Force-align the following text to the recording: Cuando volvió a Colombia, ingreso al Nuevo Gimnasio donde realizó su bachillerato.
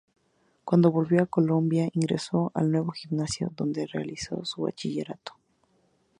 Cuando 0.65 0.89
volvió 0.91 1.21
a 1.21 1.25
Colombia, 1.27 1.87
ingreso 1.93 2.51
al 2.55 2.71
Nuevo 2.71 2.91
Gimnasio 2.91 3.51
donde 3.55 3.85
realizó 3.85 4.43
su 4.45 4.63
bachillerato. 4.63 5.35